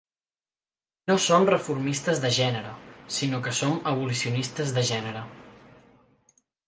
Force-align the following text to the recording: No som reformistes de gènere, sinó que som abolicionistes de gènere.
No 1.11 1.17
som 1.25 1.43
reformistes 1.49 2.21
de 2.23 2.31
gènere, 2.37 2.71
sinó 3.17 3.43
que 3.49 3.53
som 3.59 3.77
abolicionistes 3.93 4.75
de 4.79 4.85
gènere. 4.93 5.23